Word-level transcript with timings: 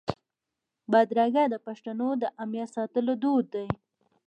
بدرګه 0.91 1.43
د 1.49 1.55
پښتنو 1.65 2.07
د 2.21 2.23
امنیت 2.43 2.69
ساتلو 2.77 3.13
دود 3.23 3.45
دی. 3.55 3.67